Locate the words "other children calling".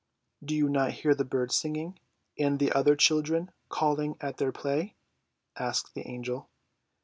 2.73-4.17